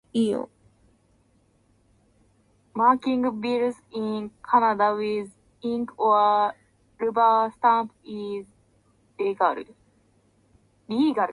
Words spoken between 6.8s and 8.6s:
rubber stamp is